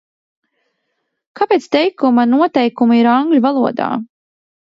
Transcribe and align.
Kāpēc 1.39 1.67
teikuma 1.75 2.25
noteikumi 2.31 2.99
ir 3.03 3.11
angļu 3.13 3.45
valodā? 3.49 3.93